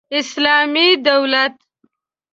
اسلامي 0.19 0.87
دولت 1.05 1.55